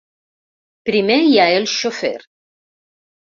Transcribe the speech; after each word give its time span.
Primer 0.89 1.17
hi 1.25 1.37
ha 1.37 1.45
el 1.57 1.69
xofer. 1.73 2.15